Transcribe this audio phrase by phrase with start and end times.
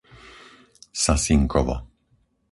[1.01, 1.75] Sasinkovo